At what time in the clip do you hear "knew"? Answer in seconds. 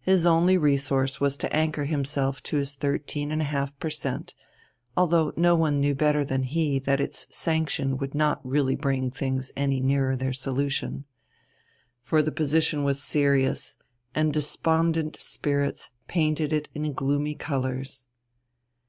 5.80-5.94